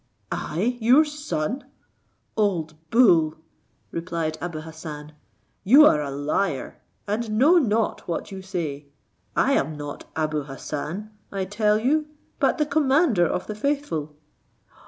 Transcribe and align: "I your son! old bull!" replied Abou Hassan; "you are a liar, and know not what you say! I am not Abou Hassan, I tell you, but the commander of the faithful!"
"I 0.31 0.79
your 0.81 1.05
son! 1.05 1.63
old 2.35 2.73
bull!" 2.89 3.35
replied 3.91 4.35
Abou 4.41 4.61
Hassan; 4.61 5.13
"you 5.63 5.85
are 5.85 6.01
a 6.01 6.09
liar, 6.09 6.81
and 7.07 7.37
know 7.37 7.59
not 7.59 8.07
what 8.07 8.31
you 8.31 8.41
say! 8.41 8.87
I 9.35 9.51
am 9.53 9.77
not 9.77 10.05
Abou 10.15 10.41
Hassan, 10.45 11.11
I 11.31 11.45
tell 11.45 11.77
you, 11.77 12.07
but 12.39 12.57
the 12.57 12.65
commander 12.65 13.27
of 13.27 13.45
the 13.45 13.53
faithful!" 13.53 14.15